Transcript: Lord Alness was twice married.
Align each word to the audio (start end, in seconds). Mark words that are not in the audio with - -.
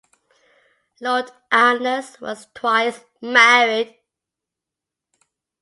Lord 0.99 1.31
Alness 1.51 2.19
was 2.19 2.47
twice 2.55 3.01
married. 3.21 3.99